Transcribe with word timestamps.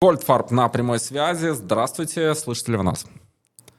Гольдфарб 0.00 0.52
на 0.52 0.68
прямой 0.68 1.00
связи. 1.00 1.52
Здравствуйте, 1.52 2.32
слышите 2.36 2.72
ли 2.72 2.78
вы 2.78 2.84
нас? 2.84 3.04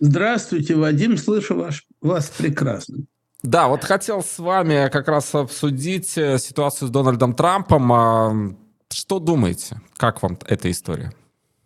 Здравствуйте, 0.02 0.76
Вадим, 0.76 1.18
слышу 1.18 1.56
ваш, 1.56 1.85
вас 2.02 2.27
прекрасно. 2.30 3.06
Да, 3.42 3.69
вот 3.69 3.85
хотел 3.85 4.21
с 4.21 4.38
вами 4.38 4.90
как 4.90 5.08
раз 5.08 5.34
обсудить 5.34 6.18
э, 6.18 6.38
ситуацию 6.38 6.90
с 6.90 6.92
Дональдом 6.92 7.34
Трампом. 7.34 7.94
А, 7.94 8.54
что 8.92 9.20
думаете? 9.20 9.79
Как 9.96 10.21
вам 10.21 10.38
эта 10.46 10.70
история? 10.70 11.13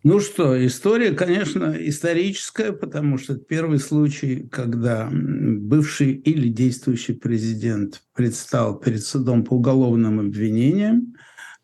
Ну 0.04 0.20
что, 0.20 0.64
история, 0.64 1.12
конечно, 1.12 1.74
историческая, 1.76 2.72
потому 2.72 3.18
что 3.18 3.32
это 3.32 3.44
первый 3.44 3.80
случай, 3.80 4.46
когда 4.52 5.08
бывший 5.10 6.12
или 6.12 6.48
действующий 6.48 7.14
президент 7.14 8.02
предстал 8.14 8.78
перед 8.78 9.02
судом 9.02 9.42
по 9.42 9.54
уголовным 9.54 10.20
обвинениям. 10.20 11.14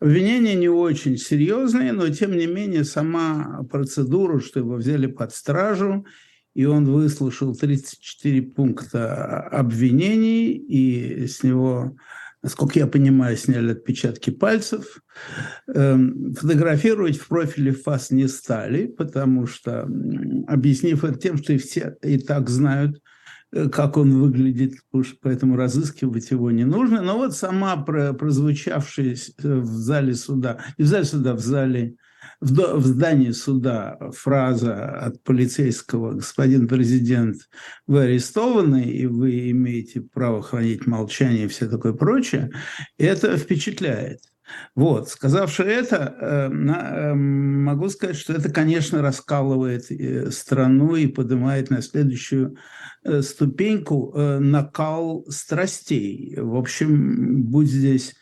Обвинения 0.01 0.55
не 0.55 0.67
очень 0.67 1.15
серьезные, 1.15 1.91
но 1.91 2.09
тем 2.09 2.35
не 2.35 2.47
менее 2.47 2.83
сама 2.83 3.61
процедура, 3.69 4.39
что 4.39 4.59
его 4.59 4.73
взяли 4.73 5.05
под 5.05 5.31
стражу, 5.31 6.07
и 6.55 6.65
он 6.65 6.85
выслушал 6.85 7.55
34 7.55 8.41
пункта 8.41 9.41
обвинений, 9.41 10.53
и 10.53 11.27
с 11.27 11.43
него, 11.43 11.95
насколько 12.41 12.79
я 12.79 12.87
понимаю, 12.87 13.37
сняли 13.37 13.73
отпечатки 13.73 14.31
пальцев. 14.31 15.03
Эм, 15.67 16.33
фотографировать 16.33 17.17
в 17.17 17.27
профиле 17.27 17.71
ФАС 17.71 18.09
не 18.09 18.27
стали, 18.27 18.87
потому 18.87 19.45
что, 19.45 19.87
объяснив 20.47 21.03
это 21.03 21.19
тем, 21.19 21.37
что 21.37 21.53
и 21.53 21.59
все 21.59 21.95
и 22.01 22.17
так 22.17 22.49
знают, 22.49 22.99
как 23.71 23.97
он 23.97 24.19
выглядит, 24.19 24.75
поэтому 25.21 25.55
разыскивать 25.55 26.31
его 26.31 26.51
не 26.51 26.63
нужно. 26.63 27.01
Но 27.01 27.17
вот 27.17 27.35
сама 27.35 27.77
прозвучавшая 27.77 29.17
в 29.39 29.65
зале 29.65 30.15
суда, 30.15 30.59
не 30.77 30.83
в 30.83 30.87
зале 30.87 31.05
суда, 31.05 31.33
в 31.35 31.39
зале, 31.39 31.95
в, 32.39 32.77
в 32.77 32.85
здании 32.85 33.31
суда 33.31 33.97
фраза 34.13 34.89
от 34.99 35.21
полицейского 35.23 36.13
«Господин 36.13 36.67
президент, 36.67 37.49
вы 37.87 38.03
арестованы, 38.03 38.83
и 38.83 39.05
вы 39.05 39.51
имеете 39.51 40.01
право 40.01 40.41
хранить 40.41 40.87
молчание» 40.87 41.45
и 41.45 41.49
все 41.49 41.67
такое 41.67 41.93
прочее, 41.93 42.51
это 42.97 43.37
впечатляет. 43.37 44.21
Вот, 44.75 45.09
сказавши 45.09 45.63
это, 45.63 46.15
э, 46.19 46.49
э, 46.49 47.13
могу 47.13 47.89
сказать, 47.89 48.15
что 48.15 48.33
это, 48.33 48.51
конечно, 48.51 49.01
раскалывает 49.01 49.85
страну 50.33 50.95
и 50.95 51.07
поднимает 51.07 51.69
на 51.69 51.81
следующую 51.81 52.57
Э, 53.03 53.23
ступеньку 53.23 54.13
э, 54.13 54.37
накал 54.37 55.25
страстей. 55.27 56.35
В 56.37 56.55
общем, 56.55 57.45
будь 57.45 57.67
здесь 57.67 58.13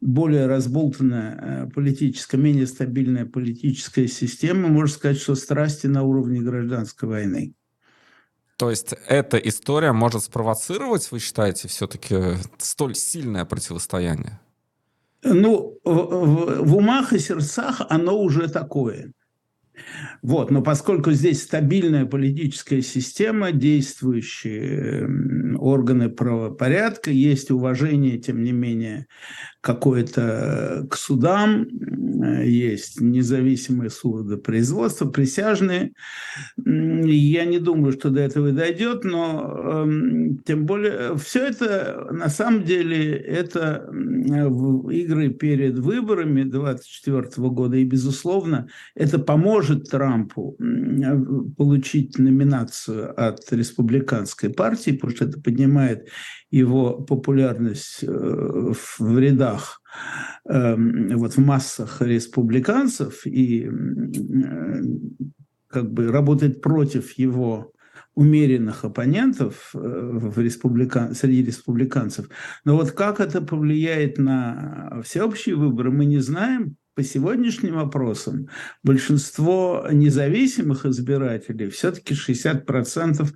более 0.00 0.46
разболтанная 0.46 1.66
э, 1.66 1.70
политическая, 1.70 2.36
менее 2.36 2.68
стабильная 2.68 3.26
политическая 3.26 4.06
система, 4.06 4.68
можно 4.68 4.94
сказать, 4.94 5.18
что 5.18 5.34
страсти 5.34 5.88
на 5.88 6.04
уровне 6.04 6.40
гражданской 6.40 7.08
войны. 7.08 7.54
То 8.56 8.70
есть 8.70 8.94
эта 9.08 9.36
история 9.36 9.90
может 9.90 10.22
спровоцировать, 10.22 11.10
вы 11.10 11.18
считаете, 11.18 11.66
все-таки 11.66 12.36
столь 12.58 12.94
сильное 12.94 13.44
противостояние? 13.44 14.38
Ну, 15.22 15.78
в, 15.84 15.90
в, 15.90 16.64
в 16.64 16.76
умах 16.76 17.12
и 17.12 17.18
сердцах 17.18 17.82
оно 17.88 18.20
уже 18.20 18.48
такое. 18.48 19.12
Вот. 20.22 20.50
Но 20.50 20.62
поскольку 20.62 21.12
здесь 21.12 21.42
стабильная 21.42 22.06
политическая 22.06 22.82
система, 22.82 23.52
действующие 23.52 25.08
органы 25.58 26.10
правопорядка, 26.10 27.10
есть 27.10 27.50
уважение, 27.50 28.18
тем 28.18 28.42
не 28.42 28.52
менее, 28.52 29.06
какое-то 29.60 30.86
к 30.90 30.96
судам, 30.96 31.66
есть 32.42 33.00
независимые 33.00 33.90
судопроизводства, 33.90 35.06
присяжные. 35.06 35.92
Я 36.56 37.44
не 37.44 37.58
думаю, 37.58 37.92
что 37.92 38.10
до 38.10 38.20
этого 38.20 38.52
дойдет, 38.52 39.04
но 39.04 39.84
эм, 39.84 40.38
тем 40.44 40.66
более 40.66 41.16
все 41.16 41.46
это 41.46 42.08
на 42.10 42.28
самом 42.28 42.64
деле 42.64 43.16
это 43.16 43.90
игры 44.90 45.30
перед 45.30 45.78
выборами 45.78 46.42
2024 46.42 47.48
года, 47.48 47.76
и, 47.76 47.84
безусловно, 47.84 48.68
это 48.94 49.18
поможет 49.18 49.90
Трампу 49.90 50.56
получить 51.56 52.18
номинацию 52.18 53.12
от 53.18 53.40
республиканской 53.52 54.50
партии, 54.50 54.92
потому 54.92 55.16
что 55.16 55.24
это 55.26 55.40
поднимает 55.40 56.08
его 56.50 56.94
популярность 56.94 58.02
э, 58.02 58.06
в 58.08 59.18
рядах, 59.18 59.80
эм, 60.48 61.16
вот 61.16 61.34
в 61.34 61.38
массах 61.38 62.02
республиканцев 62.02 63.26
и 63.26 63.66
э, 63.66 63.70
как 65.68 65.92
бы 65.92 66.08
работает 66.08 66.60
против 66.60 67.12
его 67.12 67.72
умеренных 68.14 68.84
оппонентов 68.84 69.70
э, 69.74 69.78
в 69.78 70.38
республикан... 70.38 71.14
среди 71.14 71.44
республиканцев. 71.44 72.28
Но 72.64 72.76
вот 72.76 72.90
как 72.92 73.20
это 73.20 73.40
повлияет 73.40 74.18
на 74.18 75.00
всеобщие 75.04 75.54
выборы, 75.54 75.90
мы 75.92 76.04
не 76.04 76.18
знаем, 76.18 76.76
по 77.00 77.04
сегодняшним 77.04 77.78
опросам 77.78 78.50
большинство 78.82 79.86
независимых 79.90 80.84
избирателей, 80.84 81.70
все-таки 81.70 82.12
60% 82.12 83.26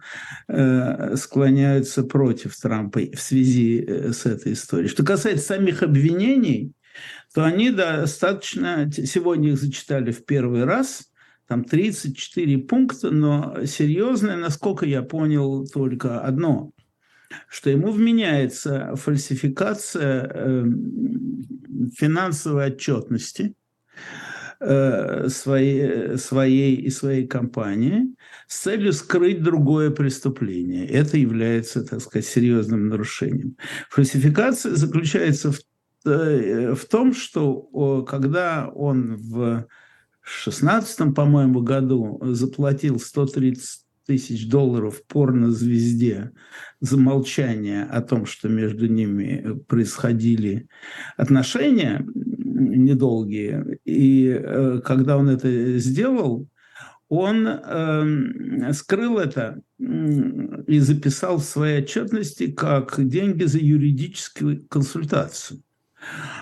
э, 0.49 1.17
склоняются 1.17 2.03
против 2.03 2.55
Трампа 2.61 3.01
в 3.01 3.19
связи 3.19 3.83
э, 3.83 4.13
с 4.13 4.27
этой 4.27 4.53
историей. 4.53 4.89
Что 4.89 5.03
касается 5.03 5.47
самих 5.47 5.83
обвинений, 5.83 6.75
то 7.33 7.43
они 7.43 7.71
достаточно, 7.71 8.91
сегодня 8.93 9.53
их 9.53 9.59
зачитали 9.59 10.13
в 10.13 10.27
первый 10.27 10.65
раз, 10.65 11.09
там 11.49 11.65
34 11.65 12.59
пункта, 12.59 13.11
но 13.11 13.65
серьезное, 13.65 14.37
насколько 14.37 14.85
я 14.85 15.01
понял, 15.01 15.67
только 15.67 16.21
одно, 16.21 16.74
что 17.49 17.71
ему 17.71 17.91
вменяется 17.91 18.95
фальсификация 18.97 20.27
эм, 20.27 21.45
финансовой 21.97 22.67
отчетности 22.67 23.55
э, 24.61 25.29
своей, 25.29 26.17
своей 26.19 26.77
и 26.77 26.91
своей 26.91 27.27
компании 27.27 28.15
с 28.49 28.63
целью 28.63 28.93
скрыть 28.93 29.43
другое 29.43 29.91
преступление. 29.91 30.87
Это 30.87 31.17
является, 31.17 31.85
так 31.85 32.01
сказать, 32.01 32.27
серьезным 32.27 32.89
нарушением. 32.89 33.57
Фальсификация 33.91 34.75
заключается 34.75 35.53
в, 35.53 35.61
э, 36.07 36.75
в 36.75 36.85
том, 36.87 37.15
что 37.15 38.05
когда 38.05 38.69
он 38.69 39.17
в 39.17 39.67
16 40.25 41.15
по-моему, 41.15 41.61
году 41.61 42.19
заплатил 42.23 42.99
130 42.99 43.84
тысяч 44.07 44.49
долларов 44.49 45.03
порнозвезде 45.07 46.33
за 46.81 46.99
молчание 46.99 47.85
о 47.85 48.03
том, 48.03 48.27
что 48.27 48.49
между 48.49 48.87
ними 48.87 49.59
происходили 49.67 50.69
отношения 51.17 52.07
недолгие. 52.15 53.79
И 53.85 54.29
э, 54.29 54.81
когда 54.85 55.17
он 55.17 55.29
это 55.29 55.79
сделал, 55.79 56.49
он 57.09 57.47
э, 57.47 58.73
скрыл 58.73 59.19
это 59.19 59.61
и 59.79 60.79
записал 60.79 61.39
в 61.39 61.45
своей 61.45 61.83
отчетности 61.83 62.51
как 62.51 62.95
деньги 62.99 63.45
за 63.45 63.59
юридическую 63.59 64.67
консультацию. 64.69 65.64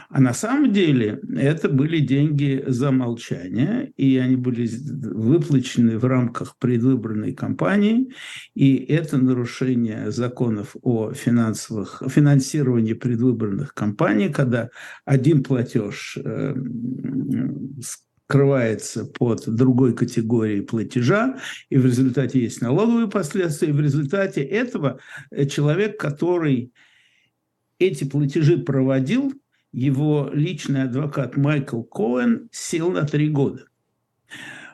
А 0.08 0.20
на 0.20 0.34
самом 0.34 0.72
деле 0.72 1.20
это 1.36 1.70
были 1.70 1.98
деньги 2.00 2.62
за 2.66 2.90
молчание, 2.90 3.92
и 3.96 4.18
они 4.18 4.36
были 4.36 4.68
выплачены 5.10 5.98
в 5.98 6.04
рамках 6.04 6.58
предвыборной 6.58 7.32
кампании, 7.32 8.12
и 8.54 8.76
это 8.76 9.16
нарушение 9.16 10.10
законов 10.10 10.76
о 10.82 11.12
финансовых, 11.12 12.02
финансировании 12.08 12.92
предвыборных 12.92 13.72
кампаний, 13.72 14.30
когда 14.30 14.68
один 15.06 15.42
платеж 15.42 16.18
э, 16.22 16.54
скрывается 18.32 19.04
под 19.04 19.44
другой 19.46 19.94
категорией 19.94 20.60
платежа, 20.60 21.38
и 21.70 21.76
в 21.76 21.86
результате 21.86 22.40
есть 22.40 22.60
налоговые 22.60 23.08
последствия, 23.08 23.68
и 23.68 23.72
в 23.72 23.80
результате 23.80 24.42
этого 24.42 25.00
человек, 25.48 25.98
который 25.98 26.72
эти 27.78 28.04
платежи 28.04 28.58
проводил, 28.58 29.32
его 29.72 30.30
личный 30.32 30.82
адвокат 30.82 31.36
Майкл 31.36 31.82
Коэн 31.82 32.48
сел 32.52 32.90
на 32.90 33.04
три 33.04 33.28
года. 33.28 33.64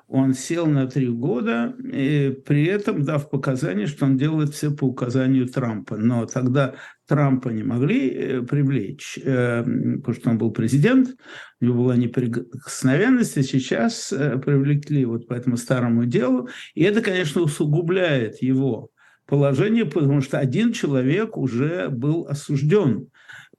Он 0.08 0.32
сел 0.32 0.66
на 0.66 0.86
три 0.86 1.08
года, 1.08 1.74
при 1.78 2.64
этом 2.64 3.04
дав 3.04 3.28
показания, 3.28 3.86
что 3.86 4.06
он 4.06 4.16
делает 4.16 4.54
все 4.54 4.70
по 4.70 4.84
указанию 4.84 5.46
Трампа. 5.46 5.98
Но 5.98 6.24
тогда 6.24 6.76
Трампа 7.06 7.50
не 7.50 7.62
могли 7.62 8.08
э, 8.08 8.42
привлечь, 8.42 9.18
э, 9.22 9.62
потому 9.62 10.14
что 10.14 10.30
он 10.30 10.38
был 10.38 10.50
президент, 10.50 11.14
у 11.60 11.64
него 11.64 11.82
была 11.82 11.96
неприкосновенность, 11.96 13.36
а 13.36 13.42
сейчас 13.42 14.10
э, 14.10 14.38
привлекли 14.38 15.04
вот 15.04 15.28
по 15.28 15.34
этому 15.34 15.58
старому 15.58 16.06
делу. 16.06 16.48
И 16.74 16.82
это, 16.84 17.02
конечно, 17.02 17.42
усугубляет 17.42 18.40
его 18.40 18.90
положение, 19.26 19.84
потому 19.84 20.22
что 20.22 20.38
один 20.38 20.72
человек 20.72 21.36
уже 21.36 21.90
был 21.90 22.26
осужден 22.26 23.08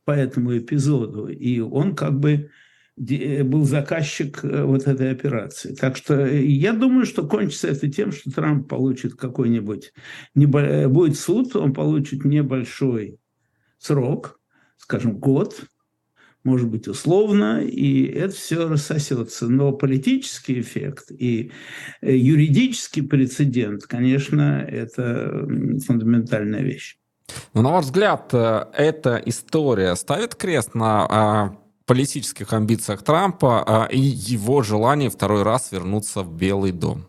по 0.10 0.14
этому 0.14 0.58
эпизоду. 0.58 1.28
И 1.28 1.60
он 1.60 1.96
как 1.96 2.20
бы 2.20 2.50
был 2.98 3.64
заказчик 3.64 4.40
вот 4.42 4.88
этой 4.88 5.12
операции. 5.12 5.76
Так 5.76 5.98
что 5.98 6.26
я 6.26 6.74
думаю, 6.74 7.06
что 7.06 7.28
кончится 7.28 7.68
это 7.68 7.88
тем, 7.92 8.12
что 8.12 8.32
Трамп 8.32 8.68
получит 8.68 9.14
какой-нибудь, 9.14 9.94
будет 10.34 11.16
суд, 11.16 11.56
он 11.56 11.74
получит 11.74 12.26
небольшой 12.26 13.20
срок, 13.78 14.40
скажем, 14.78 15.20
год, 15.20 15.66
может 16.44 16.68
быть, 16.70 16.88
условно, 16.88 17.62
и 17.64 18.06
это 18.06 18.34
все 18.34 18.68
рассосется. 18.68 19.48
Но 19.48 19.74
политический 19.74 20.60
эффект 20.60 21.12
и 21.12 21.52
э, 22.02 22.18
юридический 22.18 23.04
прецедент, 23.04 23.84
конечно, 23.84 24.66
это 24.68 25.48
фундаментальная 25.86 26.64
вещь. 26.64 26.98
Но, 27.54 27.62
на 27.62 27.72
ваш 27.72 27.86
взгляд, 27.86 28.30
э, 28.34 28.66
эта 28.74 29.22
история 29.26 29.96
ставит 29.96 30.36
крест 30.36 30.76
на 30.76 31.06
а, 31.10 31.58
политических 31.86 32.54
амбициях 32.54 33.04
Трампа 33.04 33.64
а, 33.66 33.86
и 33.88 34.00
его 34.00 34.62
желании 34.62 35.10
второй 35.10 35.44
раз 35.44 35.72
вернуться 35.72 36.24
в 36.24 36.36
Белый 36.36 36.72
дом? 36.72 37.06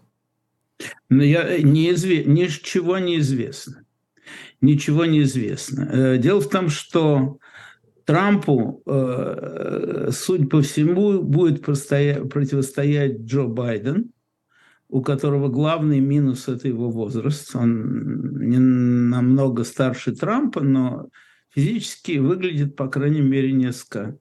Но 1.09 1.23
я, 1.23 1.43
э, 1.43 1.63
неизве, 1.63 2.25
ничего 2.25 2.99
не 2.99 3.19
известно. 3.19 3.85
Ничего 4.61 5.07
не 5.07 5.23
известно. 5.23 6.19
Дело 6.19 6.41
в 6.41 6.49
том, 6.51 6.69
что 6.69 7.39
Трампу, 8.05 8.83
э, 8.87 10.11
судя 10.13 10.47
по 10.49 10.63
всему, 10.63 11.23
будет 11.23 11.65
противостоять 11.65 13.21
Джо 13.21 13.45
Байден, 13.45 14.13
у 14.91 15.03
которого 15.03 15.49
главный 15.49 16.01
минус– 16.01 16.49
это 16.49 16.69
его 16.69 16.91
возраст. 16.91 17.55
Он 17.55 18.49
не 18.49 18.59
намного 18.59 19.65
старше 19.65 20.13
Трампа, 20.13 20.61
но 20.61 21.09
физически 21.55 22.19
выглядит, 22.19 22.77
по 22.77 22.89
крайней 22.89 23.21
мере, 23.21 23.53
несколько 23.53 24.19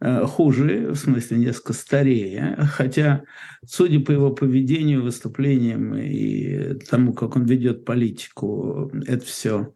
э, 0.00 0.24
хуже, 0.24 0.90
в 0.90 0.96
смысле 0.96 1.38
несколько 1.38 1.72
старее, 1.72 2.56
хотя, 2.72 3.22
судя 3.64 4.00
по 4.00 4.10
его 4.10 4.30
поведению, 4.30 5.02
выступлениям 5.02 5.94
и 5.94 6.74
тому, 6.90 7.12
как 7.12 7.36
он 7.36 7.44
ведет 7.44 7.84
политику, 7.84 8.90
это 9.06 9.24
все 9.24 9.72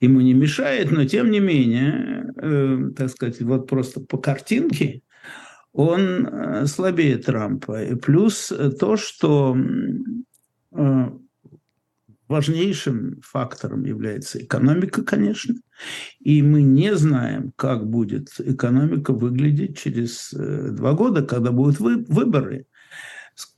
ему 0.00 0.20
не 0.20 0.34
мешает, 0.34 0.90
но 0.90 1.04
тем 1.04 1.30
не 1.30 1.40
менее, 1.40 2.32
э, 2.36 2.90
так 2.96 3.10
сказать, 3.10 3.40
вот 3.40 3.68
просто 3.68 4.00
по 4.00 4.18
картинке 4.18 5.02
он 5.72 6.26
э, 6.26 6.66
слабее 6.66 7.18
Трампа. 7.18 7.82
И 7.82 7.94
плюс 7.94 8.52
то, 8.80 8.96
что 8.96 9.56
э, 10.72 11.10
важнейшим 12.28 13.20
фактором 13.22 13.84
является 13.84 14.42
экономика, 14.42 15.02
конечно, 15.02 15.54
и 16.20 16.42
мы 16.42 16.62
не 16.62 16.94
знаем, 16.96 17.52
как 17.56 17.88
будет 17.88 18.28
экономика 18.38 19.12
выглядеть 19.12 19.78
через 19.78 20.32
э, 20.32 20.70
два 20.70 20.92
года, 20.92 21.22
когда 21.22 21.50
будут 21.50 21.80
вы, 21.80 22.04
выборы 22.08 22.66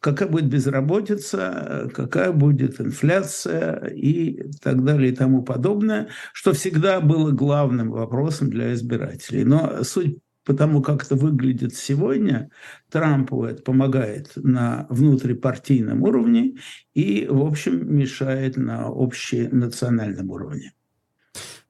какая 0.01 0.29
будет 0.29 0.47
безработица, 0.47 1.91
какая 1.95 2.33
будет 2.33 2.81
инфляция 2.81 3.87
и 3.87 4.43
так 4.61 4.85
далее 4.85 5.11
и 5.11 5.17
тому 5.17 5.43
подобное, 5.43 6.09
что 6.33 6.53
всегда 6.53 7.01
было 7.01 7.31
главным 7.31 7.91
вопросом 7.91 8.51
для 8.51 8.75
избирателей. 8.75 9.45
Но 9.45 9.83
суть 9.85 10.19
по 10.51 10.57
тому, 10.57 10.83
как 10.83 11.05
это 11.05 11.15
выглядит 11.15 11.77
сегодня, 11.77 12.51
Трампу 12.91 13.45
это 13.45 13.63
помогает 13.63 14.33
на 14.35 14.87
внутрипартийном 14.91 16.03
уровне 16.03 16.57
и, 16.93 17.29
в 17.31 17.43
общем, 17.47 17.97
мешает 17.97 18.57
на 18.57 18.89
общенациональном 18.89 20.29
уровне. 20.29 20.73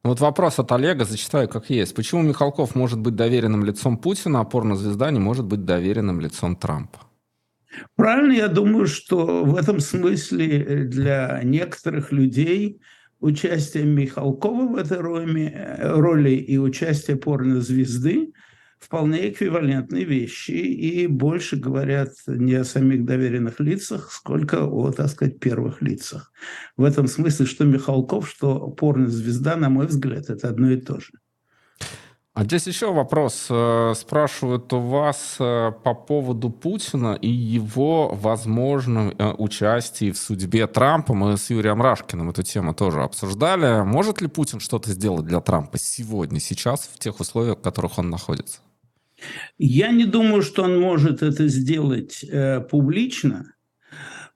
Вот 0.03 0.21
вопрос 0.21 0.59
от 0.59 0.73
Олега, 0.73 1.05
зачитаю 1.05 1.47
как 1.47 1.69
есть. 1.69 1.95
Почему 1.95 2.23
Михалков 2.23 2.75
может 2.75 2.99
быть 3.01 3.15
доверенным 3.17 3.67
лицом 3.67 3.99
Путина, 3.99 4.41
а 4.41 4.45
порнозвезда 4.45 5.11
не 5.11 5.19
может 5.19 5.45
быть 5.45 5.67
доверенным 5.67 6.19
лицом 6.19 6.57
Трампа? 6.57 7.01
Правильно, 7.97 8.33
я 8.33 8.49
думаю, 8.49 8.87
что 8.87 9.45
в 9.45 9.57
этом 9.57 9.81
смысле 9.81 10.85
для 10.85 11.43
некоторых 11.45 12.13
людей 12.13 12.81
участие 13.21 13.85
Михалкова 13.85 14.69
в 14.69 14.77
этой 14.77 15.01
роли, 15.01 15.53
э, 15.55 15.93
роли 16.01 16.31
и 16.31 16.57
участие 16.57 17.19
порнозвезды 17.19 18.33
вполне 18.81 19.29
эквивалентные 19.29 20.05
вещи 20.05 20.53
и 20.53 21.07
больше 21.07 21.57
говорят 21.57 22.13
не 22.27 22.55
о 22.55 22.65
самих 22.65 23.05
доверенных 23.05 23.61
лицах, 23.61 24.11
сколько 24.11 24.65
о, 24.65 24.91
так 24.91 25.09
сказать, 25.09 25.39
первых 25.39 25.83
лицах. 25.83 26.33
В 26.77 26.85
этом 26.85 27.07
смысле, 27.07 27.47
что 27.47 27.65
Михалков, 27.65 28.29
что 28.29 28.71
порнозвезда, 28.71 29.57
на 29.57 29.69
мой 29.69 29.87
взгляд, 29.87 30.31
это 30.31 30.49
одно 30.49 30.71
и 30.71 30.77
то 30.81 30.99
же. 30.99 31.13
А 32.33 32.45
здесь 32.45 32.67
еще 32.69 32.93
вопрос. 32.93 33.49
Э, 33.51 33.93
спрашивают 33.95 34.73
у 34.73 34.79
вас 34.79 35.37
э, 35.41 35.73
по 35.85 35.95
поводу 35.95 36.49
Путина 36.49 37.15
и 37.21 37.29
его 37.29 38.09
возможном 38.15 39.11
э, 39.11 39.35
участии 39.37 40.13
в 40.13 40.17
судьбе 40.17 40.67
Трампа. 40.69 41.13
Мы 41.13 41.37
с 41.37 41.51
Юрием 41.51 41.83
Рашкиным 41.83 42.31
эту 42.31 42.43
тему 42.45 42.73
тоже 42.73 43.03
обсуждали. 43.03 43.83
Может 43.83 44.23
ли 44.23 44.29
Путин 44.29 44.61
что-то 44.61 44.91
сделать 44.91 45.27
для 45.27 45.41
Трампа 45.41 45.77
сегодня, 45.79 46.41
сейчас, 46.41 46.89
в 46.95 46.99
тех 46.99 47.19
условиях, 47.21 47.59
в 47.59 47.63
которых 47.63 47.99
он 47.99 48.11
находится? 48.11 48.61
Я 49.59 49.91
не 49.93 50.05
думаю, 50.05 50.43
что 50.43 50.63
он 50.65 50.81
может 50.81 51.23
это 51.23 51.49
сделать 51.49 52.25
э, 52.25 52.61
публично, 52.61 53.55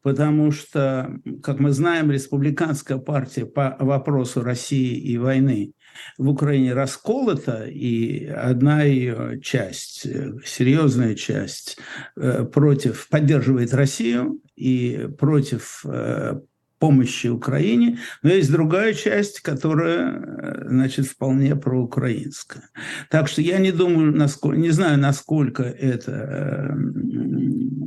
потому 0.02 0.52
что, 0.52 1.18
как 1.42 1.60
мы 1.60 1.70
знаем, 1.70 2.10
республиканская 2.10 2.98
партия 2.98 3.46
по 3.46 3.76
вопросу 3.80 4.42
России 4.42 4.98
и 4.98 5.16
войны 5.16 5.72
в 6.18 6.28
Украине 6.28 6.74
расколота, 6.74 7.64
и 7.64 8.26
одна 8.26 8.82
ее 8.82 9.40
часть, 9.40 10.06
серьезная 10.44 11.14
часть, 11.14 11.78
э, 12.16 12.44
против, 12.44 13.08
поддерживает 13.08 13.72
Россию 13.72 14.40
и 14.56 15.08
против 15.18 15.84
э, 15.86 16.40
помощи 16.84 17.28
Украине, 17.28 17.98
но 18.22 18.28
есть 18.28 18.52
другая 18.52 18.92
часть, 18.92 19.40
которая, 19.40 20.20
э, 20.20 20.68
значит, 20.68 21.06
вполне 21.06 21.56
проукраинская. 21.56 22.68
Так 23.08 23.26
что 23.26 23.40
я 23.40 23.58
не 23.58 23.72
думаю, 23.72 24.14
насколько, 24.14 24.58
не 24.58 24.68
знаю, 24.68 24.98
насколько 24.98 25.62
это, 25.62 26.76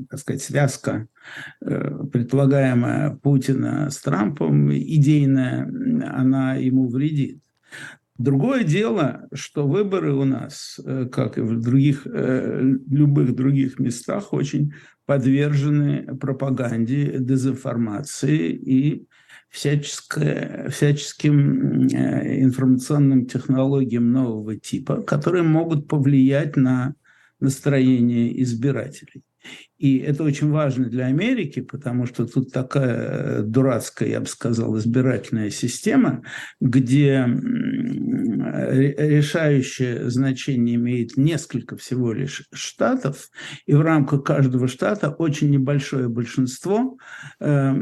так 0.10 0.20
сказать, 0.20 0.42
связка, 0.42 1.08
предполагаемая 1.60 3.12
Путина 3.22 3.92
с 3.92 4.02
Трампом, 4.02 4.74
идейная, 4.74 5.72
она 6.12 6.56
ему 6.56 6.90
вредит. 6.90 7.40
Другое 8.18 8.64
дело, 8.64 9.28
что 9.32 9.68
выборы 9.68 10.12
у 10.16 10.24
нас, 10.24 10.80
э, 10.84 11.06
как 11.12 11.38
и 11.38 11.42
в 11.42 11.62
других, 11.62 12.08
э, 12.08 12.62
любых 12.90 13.36
других 13.36 13.78
местах, 13.78 14.34
очень 14.34 14.74
подвержены 15.08 16.16
пропаганде, 16.18 17.18
дезинформации 17.18 18.52
и 18.52 19.08
всяческим 19.50 20.68
э, 21.88 22.44
информационным 22.44 23.26
технологиям 23.26 24.12
нового 24.12 24.58
типа, 24.58 25.02
которые 25.02 25.44
могут 25.44 25.88
повлиять 25.88 26.58
на 26.58 26.94
настроение 27.40 28.40
избирателей. 28.44 29.24
И 29.78 30.00
это 30.00 30.24
очень 30.24 30.50
важно 30.50 30.90
для 30.90 31.06
Америки, 31.06 31.62
потому 31.62 32.06
что 32.06 32.28
тут 32.28 32.52
такая 32.52 33.44
дурацкая, 33.44 34.10
я 34.10 34.20
бы 34.20 34.26
сказал, 34.26 34.78
избирательная 34.78 35.52
система, 35.52 36.24
где 36.60 37.26
решающее 38.54 40.10
значение 40.10 40.76
имеет 40.76 41.18
несколько 41.18 41.78
всего 41.78 42.14
лишь 42.14 42.44
штатов, 42.54 43.30
и 43.66 43.74
в 43.74 43.82
рамках 43.82 44.24
каждого 44.24 44.68
штата 44.68 45.10
очень 45.10 45.50
небольшое 45.50 46.08
большинство 46.10 46.98
э, 47.40 47.74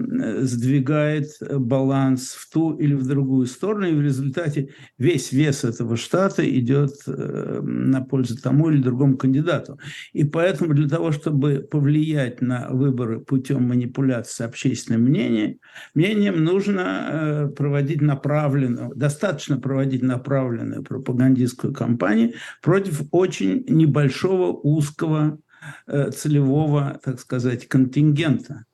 сдвигает 0.42 1.28
баланс 1.42 2.34
в 2.34 2.52
ту 2.52 2.76
или 2.78 2.94
в 2.94 3.08
другую 3.08 3.48
сторону, 3.48 3.88
и 3.88 3.96
в 3.96 4.02
результате 4.02 4.70
весь 4.98 5.32
вес 5.32 5.64
этого 5.64 5.98
штата 5.98 6.48
идет 6.48 6.92
э, 7.08 7.62
на 7.62 8.02
пользу 8.02 8.38
тому 8.42 8.70
или 8.70 8.82
другому 8.82 9.18
кандидату. 9.18 9.80
И 10.14 10.24
поэтому 10.24 10.74
для 10.74 10.88
того, 10.88 11.12
чтобы 11.12 11.68
повлиять 11.70 12.42
на 12.42 12.70
выборы 12.70 13.20
путем 13.20 13.64
манипуляции 13.64 14.46
общественным 14.46 15.02
мнением, 15.02 15.60
мнением 15.94 16.44
нужно 16.44 17.10
э, 17.12 17.48
проводить 17.56 18.02
направленную, 18.02 18.94
достаточно 18.96 19.60
проводить 19.60 20.04
направленную 20.04 20.55
пропагандистскую 20.84 21.74
кампанию 21.74 22.34
против 22.62 23.04
очень 23.12 23.66
небольшого 23.68 24.52
узкого 24.52 25.40
э, 25.88 26.12
целевого, 26.12 27.00
так 27.04 27.20
сказать, 27.20 27.68
контингента. 27.68 28.66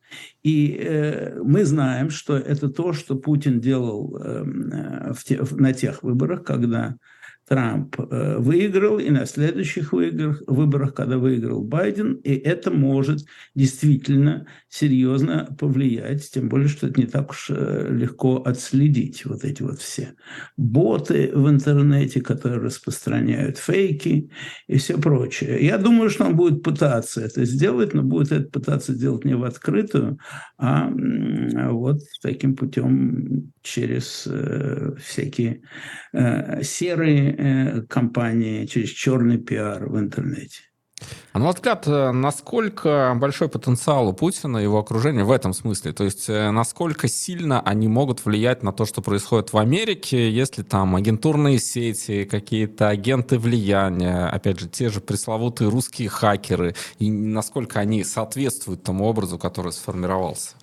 И 0.44 0.78
э, 0.80 1.40
мы 1.42 1.66
знаем, 1.66 2.10
что 2.10 2.36
это 2.36 2.70
то, 2.70 2.94
что 2.94 3.16
Путин 3.16 3.60
делал 3.60 4.18
эм, 4.18 4.72
э, 4.72 5.14
в 5.14 5.24
те, 5.24 5.42
на 5.52 5.74
тех 5.74 6.04
выборах, 6.04 6.44
когда 6.44 6.98
Трамп 7.52 8.00
э, 8.00 8.38
выиграл, 8.38 8.98
и 8.98 9.10
на 9.10 9.26
следующих 9.26 9.92
выборах, 9.92 10.94
когда 10.94 11.18
выиграл 11.18 11.62
Байден, 11.62 12.14
и 12.24 12.34
это 12.34 12.72
может 12.72 13.26
действительно 13.56 14.48
серьезно 14.70 15.54
повлиять, 15.60 16.32
тем 16.32 16.48
более, 16.48 16.70
что 16.70 16.88
это 16.88 16.98
не 16.98 17.08
так 17.08 17.32
уж 17.32 17.50
э, 17.50 17.90
легко 17.92 18.38
отследить, 18.38 19.26
вот 19.26 19.44
эти 19.44 19.64
вот 19.64 19.82
все 19.82 20.14
боты 20.56 21.30
в 21.34 21.50
интернете, 21.50 22.22
которые 22.22 22.62
распространяют 22.62 23.58
фейки 23.58 24.30
и 24.68 24.78
все 24.78 24.98
прочее. 24.98 25.58
Я 25.62 25.78
думаю, 25.78 26.10
что 26.10 26.28
он 26.28 26.38
будет 26.38 26.64
пытаться 26.64 27.20
это 27.20 27.44
сделать, 27.44 27.94
но 27.94 28.02
будет 28.02 28.32
это 28.32 28.50
пытаться 28.50 28.94
делать 28.94 29.26
не 29.26 29.36
в 29.36 29.44
открытую, 29.44 30.20
а 30.58 30.90
вот 30.90 32.00
таким 32.22 32.56
путем 32.56 33.52
через 33.62 34.26
э, 34.26 34.94
всякие 34.98 35.64
серые 36.14 37.41
э, 37.42 37.82
компании, 37.90 38.66
через 38.66 38.90
черный 38.90 39.38
пиар 39.38 39.90
в 39.90 39.98
интернете. 39.98 40.62
А 41.34 41.40
на 41.40 41.46
ваш 41.46 41.56
взгляд, 41.56 41.88
э, 41.88 42.12
насколько 42.12 43.14
большой 43.16 43.48
потенциал 43.50 44.10
у 44.10 44.14
Путина 44.14 44.58
и 44.58 44.64
его 44.64 44.80
окружения 44.80 45.24
в 45.24 45.32
этом 45.32 45.54
смысле? 45.54 45.94
То 45.94 46.04
есть 46.04 46.30
э, 46.30 46.52
насколько 46.52 47.08
сильно 47.08 47.62
они 47.62 47.88
могут 47.88 48.26
влиять 48.26 48.64
на 48.64 48.72
то, 48.72 48.86
что 48.86 49.02
происходит 49.02 49.54
в 49.54 49.58
Америке, 49.58 50.30
если 50.30 50.64
там 50.64 50.96
агентурные 50.96 51.60
сети, 51.60 52.26
какие-то 52.26 52.90
агенты 52.90 53.40
влияния, 53.40 54.28
опять 54.28 54.60
же, 54.60 54.68
те 54.68 54.90
же 54.90 55.00
пресловутые 55.02 55.70
русские 55.70 56.10
хакеры, 56.10 56.76
и 57.00 57.10
насколько 57.12 57.80
они 57.80 58.04
соответствуют 58.04 58.84
тому 58.84 59.06
образу, 59.06 59.38
который 59.38 59.72
сформировался? 59.72 60.56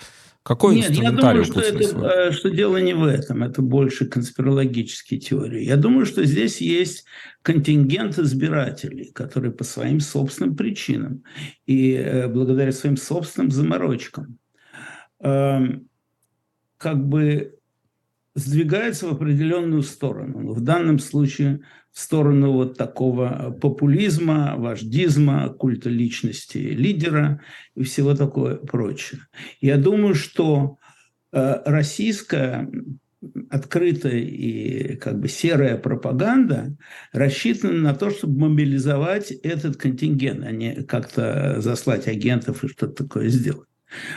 Какой 0.49 0.77
Нет, 0.77 0.93
я 0.93 1.13
думаю, 1.13 1.45
что, 1.45 1.61
это, 1.61 1.85
э, 1.85 2.33
что 2.33 2.49
дело 2.49 2.79
не 2.79 2.95
в 2.95 3.05
этом, 3.05 3.43
это 3.43 3.61
больше 3.61 4.07
конспирологические 4.07 5.21
теории. 5.21 5.63
Я 5.63 5.77
думаю, 5.77 6.07
что 6.07 6.25
здесь 6.25 6.63
есть 6.63 7.05
контингент 7.43 8.19
избирателей, 8.19 9.13
которые 9.13 9.53
по 9.53 9.63
своим 9.63 10.01
собственным 10.01 10.57
причинам 10.57 11.23
и 11.67 11.93
э, 11.93 12.29
благодаря 12.29 12.73
своим 12.73 12.97
собственным 12.97 13.51
заморочкам 13.51 14.39
эм, 15.21 15.87
как 16.79 17.07
бы 17.07 17.58
сдвигаются 18.39 19.07
в 19.07 19.13
определенную 19.13 19.83
сторону. 19.83 20.53
В 20.53 20.61
данном 20.61 20.99
случае 20.99 21.61
в 21.93 22.01
сторону 22.01 22.53
вот 22.53 22.77
такого 22.77 23.57
популизма, 23.61 24.55
вождизма, 24.57 25.49
культа 25.49 25.91
личности 25.91 26.59
лидера 26.59 27.41
и 27.75 27.83
всего 27.83 28.15
такое 28.15 28.57
прочее. 28.57 29.23
Я 29.61 29.77
думаю, 29.79 30.15
что 30.15 30.79
э, 31.33 31.63
российская 31.65 32.71
открытая 33.51 34.21
и 34.21 34.95
как 34.97 35.19
бы 35.19 35.29
серая 35.29 35.77
пропаганда 35.77 36.77
рассчитана 37.13 37.73
на 37.73 37.95
то, 37.95 38.11
чтобы 38.11 38.49
мобилизовать 38.49 39.33
этот 39.33 39.77
контингент, 39.77 40.45
а 40.45 40.53
не 40.53 40.85
как-то 40.85 41.61
заслать 41.61 42.07
агентов 42.07 42.63
и 42.63 42.69
что-то 42.69 43.05
такое 43.05 43.29
сделать 43.29 43.69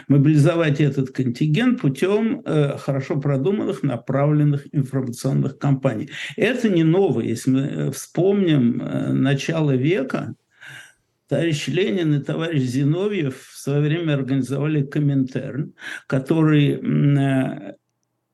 мобилизовать 0.08 0.82
этот 0.82 1.12
контингент 1.12 1.82
путем 1.82 2.42
э, 2.46 2.78
хорошо 2.78 3.20
продуманных, 3.20 3.84
направленных 3.84 4.68
информационных 4.72 5.58
кампаний. 5.58 6.10
Это 6.36 6.70
не 6.70 6.84
новое. 6.84 7.25
Если 7.25 7.51
мы 7.51 7.62
э, 7.62 7.92
вспомним 7.92 8.82
э, 8.82 9.13
начало 9.13 9.72
века, 9.72 10.36
товарищ 11.28 11.68
Ленин 11.68 12.13
и 12.16 12.24
товарищ 12.24 12.63
Зиновьев 12.63 13.38
в 13.38 13.58
свое 13.58 13.82
время 13.82 14.16
организовали 14.16 14.84
Коминтерн, 14.84 15.74
который 16.08 16.74
э, 16.74 17.75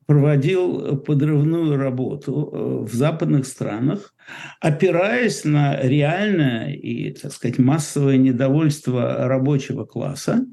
проводил 0.07 0.97
подрывную 0.97 1.75
работу 1.75 2.49
э, 2.51 2.85
в 2.85 2.93
западных 2.93 3.45
странах, 3.45 4.15
опираясь 4.61 5.43
на 5.43 5.81
реальное 5.81 6.73
и, 6.73 7.11
так 7.11 7.33
сказать, 7.33 7.59
массовое 7.59 8.15
недовольство 8.15 9.27
рабочего 9.27 9.83
класса 9.83 10.45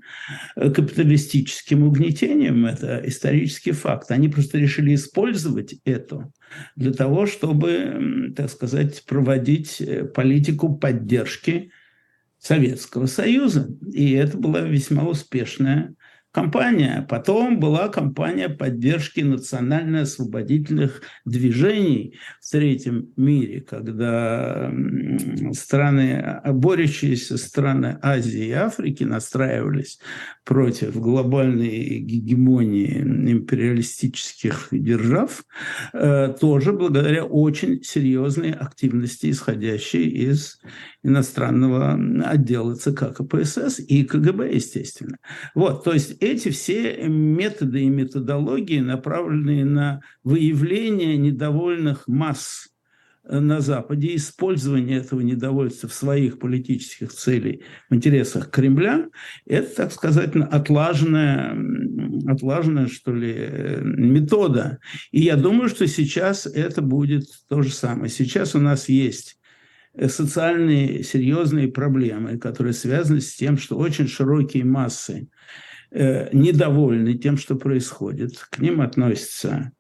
э, 0.56 0.70
капиталистическим 0.70 1.84
угнетением. 1.84 2.66
Это 2.66 3.00
исторический 3.04 3.70
факт. 3.70 4.10
Они 4.10 4.28
просто 4.28 4.58
решили 4.58 4.96
использовать 4.96 5.76
это 5.84 6.32
для 6.74 6.92
того, 6.92 7.26
чтобы, 7.26 8.32
так 8.36 8.50
сказать, 8.50 9.04
проводить 9.06 9.80
э, 9.80 10.04
политику 10.04 10.76
поддержки 10.76 11.70
Советского 12.40 13.06
Союза. 13.06 13.68
И 13.92 14.14
это 14.14 14.36
была 14.36 14.62
весьма 14.62 15.04
успешная 15.04 15.94
кампания. 16.34 17.06
Потом 17.08 17.60
была 17.60 17.88
кампания 17.88 18.48
поддержки 18.48 19.20
национально-освободительных 19.20 21.02
движений 21.24 22.18
в 22.40 22.50
третьем 22.50 23.12
мире, 23.16 23.60
когда 23.60 24.72
страны, 25.52 26.40
борющиеся 26.44 27.38
страны 27.38 27.98
Азии 28.02 28.46
и 28.46 28.50
Африки 28.50 29.04
настраивались 29.04 30.00
против 30.44 30.96
глобальной 30.96 32.00
гегемонии 32.00 33.00
империалистических 33.00 34.68
держав, 34.72 35.44
э, 35.92 36.34
тоже 36.40 36.72
благодаря 36.72 37.24
очень 37.24 37.80
серьезной 37.84 38.50
активности, 38.50 39.30
исходящей 39.30 40.08
из 40.08 40.58
иностранного 41.04 41.92
отдела 42.24 42.74
ЦК 42.74 43.14
КПСС 43.14 43.78
и 43.78 44.02
КГБ, 44.02 44.52
естественно. 44.54 45.16
Вот, 45.54 45.84
то 45.84 45.92
есть 45.92 46.23
эти 46.24 46.50
все 46.50 47.06
методы 47.08 47.82
и 47.82 47.88
методологии, 47.88 48.80
направленные 48.80 49.64
на 49.64 50.00
выявление 50.22 51.16
недовольных 51.16 52.08
масс 52.08 52.68
на 53.26 53.60
Западе, 53.60 54.16
использование 54.16 54.98
этого 54.98 55.20
недовольства 55.20 55.88
в 55.88 55.94
своих 55.94 56.38
политических 56.38 57.10
целях, 57.12 57.60
в 57.88 57.94
интересах 57.94 58.50
Кремля, 58.50 59.08
это, 59.46 59.74
так 59.74 59.92
сказать, 59.92 60.36
отлаженная, 60.36 61.56
отлаженная, 62.26 62.88
что 62.88 63.14
ли, 63.14 63.78
метода. 63.82 64.78
И 65.10 65.22
я 65.22 65.36
думаю, 65.36 65.70
что 65.70 65.86
сейчас 65.86 66.46
это 66.46 66.82
будет 66.82 67.24
то 67.48 67.62
же 67.62 67.70
самое. 67.70 68.10
Сейчас 68.10 68.54
у 68.54 68.60
нас 68.60 68.90
есть 68.90 69.38
социальные 70.08 71.02
серьезные 71.02 71.68
проблемы, 71.68 72.38
которые 72.38 72.72
связаны 72.72 73.20
с 73.20 73.34
тем, 73.34 73.56
что 73.56 73.78
очень 73.78 74.08
широкие 74.08 74.64
массы 74.64 75.28
э, 75.28 75.63
недовольны 75.94 77.14
тем, 77.14 77.36
что 77.36 77.54
происходит. 77.54 78.36
К 78.50 78.58
ним 78.58 78.80
относятся 78.80 79.72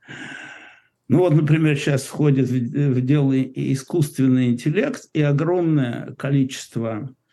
ну 1.06 1.18
вот, 1.18 1.34
например, 1.34 1.76
сейчас 1.76 2.04
входит 2.04 2.48
в 2.48 3.00
дело 3.02 3.38
искусственный 3.38 4.48
интеллект, 4.48 5.02
и 5.12 5.20
огромное 5.20 6.14
количество 6.16 7.10
Э, 7.10 7.23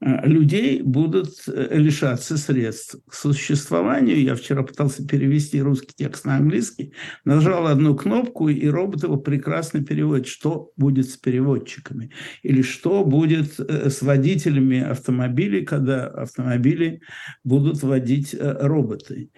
людей 0.00 0.82
будут 0.82 1.30
э, 1.48 1.76
лишаться 1.76 2.36
средств 2.36 2.96
к 3.08 3.14
существованию. 3.14 4.22
Я 4.22 4.36
вчера 4.36 4.62
пытался 4.62 5.04
перевести 5.04 5.60
русский 5.60 5.92
текст 5.96 6.24
на 6.24 6.36
английский, 6.36 6.92
нажал 7.24 7.66
одну 7.66 7.96
кнопку, 7.96 8.48
и 8.48 8.68
робот 8.68 9.02
его 9.02 9.16
прекрасно 9.16 9.82
переводит, 9.82 10.28
что 10.28 10.70
будет 10.76 11.10
с 11.10 11.16
переводчиками, 11.16 12.12
или 12.42 12.62
что 12.62 13.04
будет 13.04 13.58
э, 13.58 13.90
с 13.90 14.02
водителями 14.02 14.80
автомобилей, 14.80 15.64
когда 15.64 16.06
автомобили 16.06 17.00
будут 17.42 17.82
водить 17.82 18.36
роботы. 18.38 19.30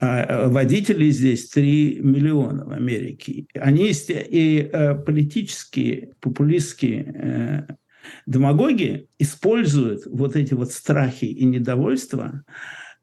А 0.00 0.48
водителей 0.48 1.10
здесь 1.10 1.50
3 1.50 2.00
миллиона 2.02 2.64
в 2.64 2.70
Америке. 2.70 3.46
Они 3.54 3.86
есть 3.86 4.10
и 4.10 4.70
политические, 5.04 6.14
популистские 6.20 7.66
Демагоги 8.26 9.08
используют 9.18 10.06
вот 10.06 10.36
эти 10.36 10.54
вот 10.54 10.72
страхи 10.72 11.24
и 11.24 11.44
недовольства 11.44 12.44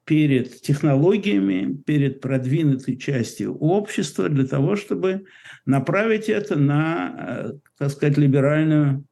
перед 0.05 0.61
технологиями, 0.61 1.75
перед 1.85 2.19
продвинутой 2.19 2.97
частью 2.97 3.55
общества 3.57 4.27
для 4.29 4.45
того, 4.45 4.75
чтобы 4.75 5.25
направить 5.65 6.27
это 6.27 6.57
на, 6.57 7.15
э, 7.17 7.51
так 7.77 7.91
сказать, 7.91 8.17
либеральную 8.17 9.05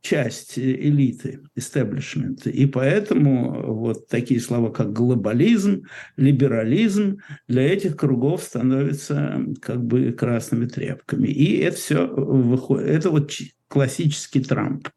часть 0.00 0.58
элиты, 0.58 1.40
истеблишмента. 1.54 2.50
И 2.50 2.66
поэтому 2.66 3.74
вот 3.74 4.08
такие 4.08 4.40
слова, 4.40 4.70
как 4.70 4.92
глобализм, 4.92 5.82
либерализм 6.16 7.18
для 7.48 7.62
этих 7.72 7.96
кругов 7.96 8.42
становятся 8.42 9.44
как 9.60 9.84
бы 9.84 10.12
красными 10.12 10.66
тряпками. 10.66 11.28
И 11.28 11.58
это 11.58 11.76
все 11.76 12.06
выходит, 12.06 12.88
это 12.88 13.10
вот 13.10 13.30
классический 13.70 14.40
Трамп. 14.40 14.88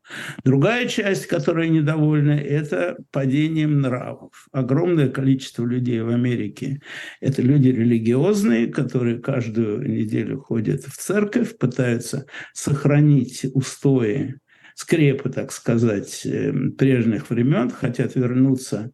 Другая 0.43 0.87
часть, 0.87 1.27
которая 1.27 1.69
недовольна, 1.69 2.31
это 2.31 2.97
падением 3.11 3.81
нравов. 3.81 4.47
Огромное 4.51 5.09
количество 5.09 5.63
людей 5.63 6.01
в 6.01 6.09
Америке– 6.09 6.81
это 7.21 7.43
люди 7.43 7.67
религиозные, 7.67 8.67
которые 8.67 9.19
каждую 9.19 9.87
неделю 9.87 10.39
ходят 10.39 10.83
в 10.85 10.97
церковь, 10.97 11.55
пытаются 11.57 12.25
сохранить 12.53 13.45
устои 13.53 14.37
скрепы, 14.75 15.29
так 15.29 15.51
сказать, 15.51 16.25
эм, 16.25 16.71
прежних 16.73 17.29
времен, 17.29 17.69
хотят 17.69 18.15
вернуться 18.15 18.91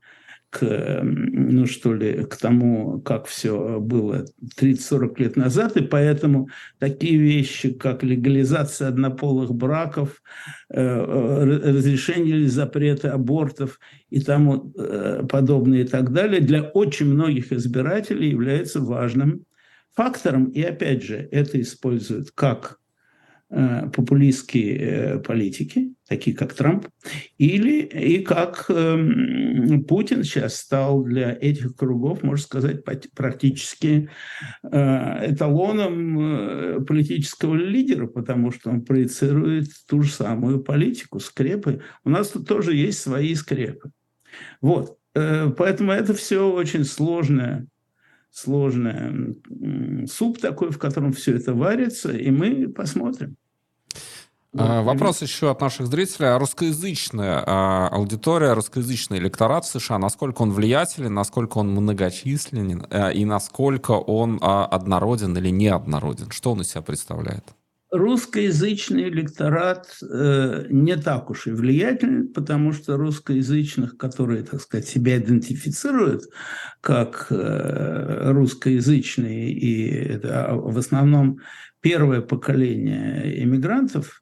к, 0.49 1.01
ну 1.03 1.67
что 1.67 1.93
ли, 1.93 2.23
к 2.23 2.35
тому, 2.35 2.99
как 3.01 3.27
все 3.27 3.79
было 3.79 4.25
30-40 4.57 5.19
лет 5.19 5.35
назад, 5.35 5.77
и 5.77 5.81
поэтому 5.81 6.49
такие 6.79 7.17
вещи, 7.17 7.71
как 7.71 8.01
легализация 8.03 8.87
однополых 8.87 9.53
браков, 9.53 10.23
разрешение 10.69 12.37
или 12.37 12.47
запреты 12.47 13.09
абортов 13.09 13.79
и 14.09 14.21
тому 14.21 14.73
подобное 15.29 15.81
и 15.81 15.87
так 15.87 16.11
далее, 16.11 16.41
для 16.41 16.63
очень 16.63 17.05
многих 17.05 17.51
избирателей 17.53 18.29
является 18.29 18.81
важным 18.81 19.45
фактором. 19.95 20.45
И 20.45 20.63
опять 20.63 21.03
же, 21.03 21.29
это 21.31 21.61
используют 21.61 22.31
как 22.31 22.79
Э, 22.79 22.88
популистские 23.49 24.77
э, 24.77 25.19
политики, 25.19 25.93
такие 26.07 26.35
как 26.35 26.53
Трамп, 26.53 26.87
или 27.39 27.81
и 27.81 28.23
как 28.23 28.65
э, 28.69 29.79
Путин 29.87 30.23
сейчас 30.23 30.57
стал 30.57 31.03
для 31.03 31.35
этих 31.39 31.75
кругов, 31.75 32.21
можно 32.21 32.43
сказать, 32.43 32.83
практически 33.15 34.09
э, 34.63 35.31
эталоном 35.31 36.19
э, 36.19 36.79
политического 36.81 37.55
лидера, 37.55 38.05
потому 38.05 38.51
что 38.51 38.69
он 38.69 38.85
проецирует 38.85 39.67
ту 39.87 40.03
же 40.03 40.11
самую 40.11 40.63
политику, 40.63 41.19
скрепы. 41.19 41.81
У 42.03 42.09
нас 42.11 42.29
тут 42.29 42.47
тоже 42.47 42.75
есть 42.75 42.99
свои 42.99 43.33
скрепы. 43.33 43.89
Вот. 44.61 44.97
Э, 45.15 45.51
поэтому 45.57 45.91
это 45.91 46.13
все 46.13 46.51
очень 46.51 46.85
сложное 46.85 47.67
сложный 48.31 49.37
суп 50.07 50.39
такой, 50.39 50.71
в 50.71 50.77
котором 50.77 51.13
все 51.13 51.35
это 51.35 51.53
варится, 51.53 52.11
и 52.11 52.31
мы 52.31 52.69
посмотрим. 52.69 53.35
А, 54.57 54.81
вопрос 54.81 55.21
еще 55.21 55.51
от 55.51 55.61
наших 55.61 55.87
зрителей. 55.87 56.29
А 56.29 56.39
русскоязычная 56.39 57.43
а, 57.45 57.87
аудитория, 57.89 58.53
русскоязычный 58.53 59.19
электорат 59.19 59.65
в 59.65 59.69
США, 59.69 59.99
насколько 59.99 60.41
он 60.41 60.51
влиятелен, 60.51 61.13
насколько 61.13 61.59
он 61.59 61.69
многочисленен 61.69 62.87
а, 62.89 63.09
и 63.09 63.25
насколько 63.25 63.91
он 63.91 64.39
а, 64.41 64.65
однороден 64.65 65.37
или 65.37 65.49
неоднороден? 65.49 66.31
Что 66.31 66.53
он 66.53 66.61
из 66.61 66.71
себя 66.71 66.81
представляет? 66.81 67.43
Русскоязычный 67.91 69.09
электорат 69.09 69.97
э, 70.01 70.67
не 70.69 70.95
так 70.95 71.31
уж 71.31 71.47
и 71.47 71.51
влиятелен, 71.51 72.31
потому 72.31 72.71
что 72.71 72.97
русскоязычных, 72.97 73.97
которые, 73.97 74.43
так 74.43 74.61
сказать, 74.61 74.87
себя 74.87 75.17
идентифицируют 75.17 76.25
как 76.81 77.27
э, 77.31 78.31
русскоязычные, 78.31 79.51
и 79.51 79.87
это 79.87 80.49
в 80.53 80.77
основном 80.77 81.39
первое 81.81 82.21
поколение 82.21 83.43
иммигрантов, 83.43 84.21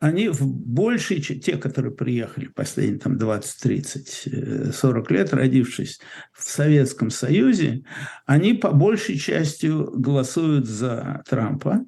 они 0.00 0.28
в 0.28 0.46
большей, 0.46 1.20
те, 1.20 1.56
которые 1.56 1.92
приехали 1.92 2.46
последние 2.46 3.00
там, 3.00 3.18
20, 3.18 3.62
30, 3.62 4.74
40 4.74 5.10
лет, 5.10 5.34
родившись 5.34 6.00
в 6.32 6.48
Советском 6.48 7.10
Союзе, 7.10 7.82
они 8.24 8.54
по 8.54 8.70
большей 8.70 9.18
части 9.18 9.66
голосуют 9.66 10.66
за 10.66 11.22
Трампа. 11.28 11.84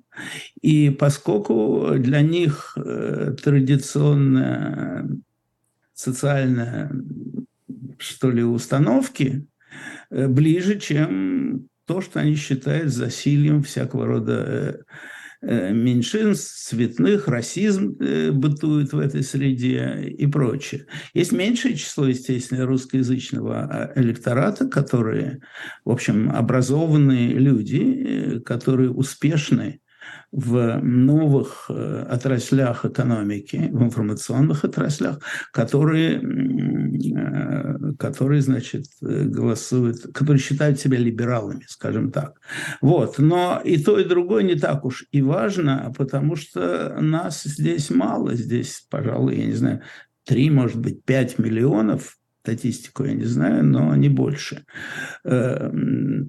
И 0.60 0.90
поскольку 0.90 1.94
для 1.98 2.20
них 2.22 2.76
э, 2.76 3.36
традиционная 3.42 5.08
социальная, 5.94 6.90
что 7.98 8.30
ли, 8.30 8.42
установки 8.42 9.46
э, 10.10 10.26
ближе, 10.26 10.80
чем 10.80 11.68
то, 11.84 12.00
что 12.00 12.20
они 12.20 12.34
считают 12.34 12.92
засильем 12.92 13.62
всякого 13.62 14.06
рода 14.06 14.32
э, 14.32 14.78
меньшинств, 15.42 16.68
цветных, 16.68 17.28
расизм 17.28 17.96
э, 17.98 18.30
бытует 18.30 18.92
в 18.92 18.98
этой 18.98 19.22
среде 19.22 20.04
и 20.06 20.26
прочее. 20.26 20.86
Есть 21.14 21.32
меньшее 21.32 21.76
число, 21.76 22.06
естественно, 22.06 22.66
русскоязычного 22.66 23.92
электората, 23.96 24.68
которые, 24.68 25.40
в 25.84 25.90
общем, 25.90 26.30
образованные 26.30 27.32
люди, 27.34 28.40
которые 28.44 28.90
успешны 28.90 29.80
в 30.32 30.80
новых 30.80 31.66
э, 31.68 32.06
отраслях 32.08 32.84
экономики, 32.84 33.68
в 33.72 33.82
информационных 33.82 34.64
отраслях, 34.64 35.18
которые, 35.52 36.20
э, 36.20 37.92
которые 37.98 38.40
значит, 38.40 38.84
голосуют, 39.00 40.12
которые 40.14 40.38
считают 40.38 40.78
себя 40.78 40.98
либералами, 40.98 41.64
скажем 41.68 42.12
так. 42.12 42.40
Вот. 42.80 43.18
Но 43.18 43.60
и 43.64 43.82
то, 43.82 43.98
и 43.98 44.04
другое 44.04 44.44
не 44.44 44.54
так 44.54 44.84
уж 44.84 45.04
и 45.10 45.20
важно, 45.20 45.92
потому 45.96 46.36
что 46.36 46.96
нас 47.00 47.42
здесь 47.42 47.90
мало. 47.90 48.34
Здесь, 48.34 48.86
пожалуй, 48.88 49.36
я 49.36 49.46
не 49.46 49.54
знаю, 49.54 49.82
3, 50.26 50.50
может 50.50 50.78
быть, 50.78 51.04
5 51.04 51.38
миллионов 51.40 52.19
статистику 52.42 53.04
я 53.04 53.14
не 53.14 53.24
знаю, 53.24 53.64
но 53.64 53.94
не 53.96 54.08
больше 54.08 54.64
э, 55.24 55.70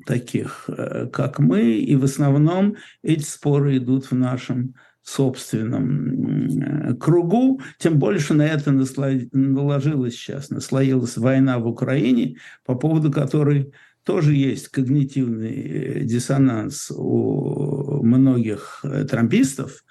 таких, 0.05 0.69
как 1.11 1.39
мы. 1.39 1.73
И 1.73 1.95
в 1.95 2.03
основном 2.03 2.75
эти 3.03 3.23
споры 3.23 3.77
идут 3.77 4.11
в 4.11 4.15
нашем 4.15 4.75
собственном 5.03 6.97
кругу, 6.99 7.61
тем 7.79 7.97
больше 7.97 8.33
на 8.33 8.45
это 8.45 8.71
наложилась 8.71 10.13
сейчас, 10.13 10.49
наслоилась 10.49 11.17
война 11.17 11.57
в 11.59 11.67
Украине, 11.67 12.37
по 12.65 12.75
поводу 12.75 13.11
которой 13.11 13.73
тоже 14.03 14.33
есть 14.33 14.69
когнитивный 14.69 15.53
э, 15.53 16.03
диссонанс 16.03 16.91
у 16.91 17.80
многих 18.03 18.79
э, 18.83 19.03
трампистов, 19.05 19.83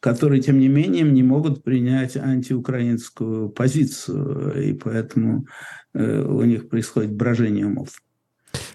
которые, 0.00 0.40
тем 0.40 0.58
не 0.58 0.68
менее, 0.68 1.02
не 1.02 1.22
могут 1.22 1.62
принять 1.62 2.16
антиукраинскую 2.16 3.48
позицию, 3.50 4.70
и 4.70 4.72
поэтому 4.74 5.46
э, 5.94 6.22
у 6.22 6.42
них 6.44 6.68
происходит 6.68 7.12
брожение 7.12 7.66
умов. 7.66 7.90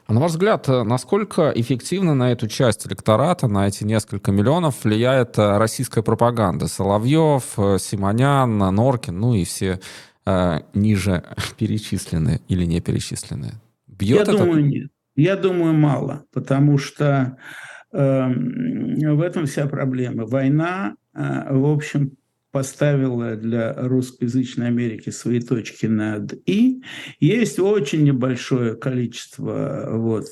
А 0.08 0.14
на 0.14 0.20
ваш 0.20 0.32
взгляд, 0.32 0.68
насколько 0.68 1.52
эффективно 1.56 2.14
на 2.16 2.32
эту 2.32 2.48
часть 2.48 2.86
электората, 2.86 3.48
на 3.48 3.68
эти 3.68 3.84
несколько 3.84 4.32
миллионов 4.32 4.84
влияет 4.84 5.38
российская 5.38 6.04
пропаганда? 6.04 6.68
Соловьев, 6.68 7.44
Симонян, 7.80 8.58
Норкин, 8.58 9.18
ну 9.18 9.34
и 9.34 9.46
все 9.46 9.80
э, 10.26 10.60
ниже 10.74 11.24
перечисленные 11.58 12.42
или 12.48 12.66
не 12.66 12.82
перечисленные? 12.82 13.54
Бьет 13.88 14.28
Я 14.28 14.34
это? 14.34 14.38
думаю, 14.38 14.66
нет. 14.66 14.90
Я 15.16 15.36
думаю, 15.36 15.74
мало, 15.74 16.24
потому 16.32 16.78
что 16.78 17.06
э, 17.06 17.71
в 17.92 19.22
этом 19.22 19.46
вся 19.46 19.68
проблема. 19.68 20.26
Война, 20.26 20.96
э, 21.14 21.54
в 21.54 21.66
общем, 21.66 22.18
поставила 22.52 23.36
для 23.36 23.74
русскоязычной 23.74 24.68
Америки 24.68 25.10
свои 25.10 25.40
точки 25.40 25.86
над 25.86 26.34
«и». 26.46 26.84
Есть 27.20 27.60
очень 27.60 28.04
небольшое 28.04 28.76
количество 28.76 29.88
вот, 29.92 30.28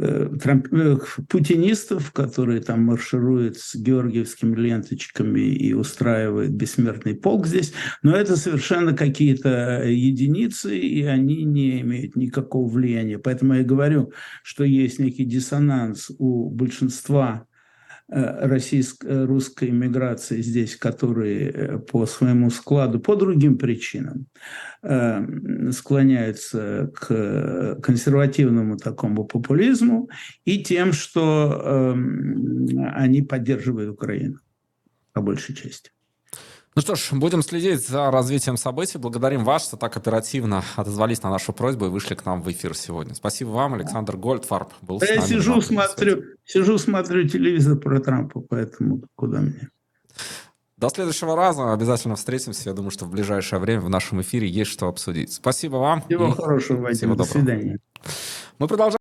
э, 0.00 0.10
Э, 0.10 0.28
э, 0.72 0.96
путинистов, 1.28 2.12
которые 2.12 2.60
там 2.60 2.84
маршируют 2.84 3.58
с 3.58 3.74
георгиевскими 3.74 4.56
ленточками 4.56 5.40
и 5.40 5.72
устраивают 5.72 6.52
бессмертный 6.52 7.14
полк 7.14 7.46
здесь, 7.46 7.72
но 8.02 8.16
это 8.16 8.36
совершенно 8.36 8.94
какие-то 8.94 9.84
единицы, 9.86 10.76
и 10.76 11.02
они 11.04 11.44
не 11.44 11.80
имеют 11.80 12.16
никакого 12.16 12.68
влияния. 12.68 13.18
Поэтому 13.18 13.54
я 13.54 13.62
говорю, 13.62 14.12
что 14.42 14.64
есть 14.64 14.98
некий 14.98 15.24
диссонанс 15.24 16.10
у 16.18 16.50
большинства 16.50 17.46
российско-русской 18.10 19.68
э, 19.68 19.70
иммиграции 19.70 20.42
здесь, 20.42 20.76
которые 20.76 21.50
э, 21.50 21.78
по 21.78 22.06
своему 22.06 22.50
складу, 22.50 23.00
по 23.00 23.16
другим 23.16 23.56
причинам 23.58 24.26
склоняются 25.72 26.90
к 26.94 27.80
консервативному 27.82 28.78
такому 28.78 29.26
популизму 29.26 30.08
и 30.46 30.62
тем, 30.64 30.94
что 30.94 31.92
они 32.94 33.20
поддерживают 33.20 33.90
Украину 33.90 34.40
по 35.12 35.20
большей 35.20 35.54
части. 35.54 35.90
Ну 36.76 36.82
что 36.82 36.94
ж, 36.94 37.08
будем 37.12 37.42
следить 37.42 37.86
за 37.86 38.12
развитием 38.12 38.56
событий. 38.56 38.96
Благодарим 38.96 39.44
вас, 39.44 39.64
что 39.64 39.76
так 39.76 39.96
оперативно 39.96 40.62
отозвались 40.76 41.20
на 41.22 41.30
нашу 41.30 41.52
просьбу 41.52 41.86
и 41.86 41.88
вышли 41.88 42.14
к 42.14 42.24
нам 42.24 42.42
в 42.42 42.50
эфир 42.50 42.76
сегодня. 42.76 43.14
Спасибо 43.14 43.48
вам, 43.48 43.74
Александр 43.74 44.16
Гольдфарб. 44.16 44.72
Был 44.80 45.00
Я 45.02 45.20
сижу, 45.20 45.60
смотрю, 45.60 46.22
сижу, 46.44 46.78
смотрю 46.78 47.26
телевизор 47.28 47.76
про 47.76 47.98
Трампа, 47.98 48.40
поэтому 48.40 49.02
куда 49.16 49.40
мне? 49.40 49.68
До 50.76 50.88
следующего 50.90 51.34
раза. 51.34 51.72
Обязательно 51.72 52.14
встретимся. 52.14 52.70
Я 52.70 52.74
думаю, 52.74 52.92
что 52.92 53.04
в 53.04 53.10
ближайшее 53.10 53.58
время 53.58 53.82
в 53.82 53.90
нашем 53.90 54.20
эфире 54.22 54.48
есть 54.48 54.70
что 54.70 54.86
обсудить. 54.86 55.32
Спасибо 55.32 55.76
вам. 55.76 56.02
Всего 56.02 56.30
хорошего, 56.30 56.82
Вадим. 56.82 56.96
Всего 56.96 57.14
До 57.16 57.24
свидания. 57.24 57.78
Мы 58.58 58.68
продолжаем. 58.68 58.98